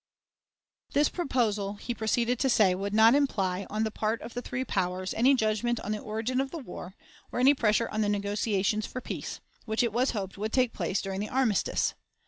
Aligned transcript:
This 0.93 1.09
proposal, 1.09 1.75
he 1.75 1.93
proceeded 1.93 2.39
to 2.39 2.49
say, 2.49 2.73
would 2.73 2.91
not 2.95 3.13
imply, 3.13 3.67
on 3.69 3.83
the 3.83 3.91
part 3.91 4.19
of 4.23 4.33
the 4.33 4.41
three 4.41 4.65
powers, 4.65 5.13
any 5.13 5.35
judgment 5.35 5.79
on 5.81 5.91
the 5.91 5.99
origin 5.99 6.41
of 6.41 6.49
the 6.49 6.57
war, 6.57 6.95
or 7.31 7.39
any 7.39 7.53
pressure 7.53 7.87
on 7.87 8.01
the 8.01 8.09
negotiations 8.09 8.87
for 8.87 8.99
peace, 8.99 9.41
which 9.65 9.83
it 9.83 9.93
was 9.93 10.09
hoped 10.09 10.39
would 10.39 10.53
take 10.53 10.73
place 10.73 11.03
during 11.03 11.19
the 11.19 11.29
armistice. 11.29 11.93